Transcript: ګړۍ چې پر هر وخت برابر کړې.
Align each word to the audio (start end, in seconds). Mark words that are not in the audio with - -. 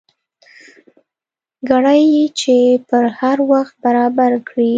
ګړۍ 1.69 2.03
چې 2.39 2.55
پر 2.87 3.03
هر 3.19 3.37
وخت 3.51 3.73
برابر 3.85 4.31
کړې. 4.49 4.69